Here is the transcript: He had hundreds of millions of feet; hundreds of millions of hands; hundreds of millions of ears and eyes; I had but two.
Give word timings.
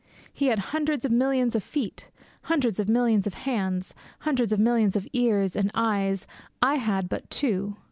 He 0.33 0.47
had 0.47 0.57
hundreds 0.73 1.05
of 1.05 1.11
millions 1.11 1.53
of 1.55 1.63
feet; 1.63 2.09
hundreds 2.45 2.79
of 2.79 2.89
millions 2.89 3.27
of 3.27 3.35
hands; 3.35 3.93
hundreds 4.21 4.51
of 4.51 4.59
millions 4.59 4.95
of 4.95 5.07
ears 5.13 5.55
and 5.55 5.69
eyes; 5.75 6.25
I 6.59 6.77
had 6.77 7.07
but 7.07 7.29
two. 7.29 7.75